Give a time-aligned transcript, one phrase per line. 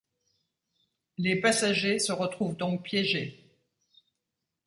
[1.19, 3.55] Les passagers se retrouvent donc piégés.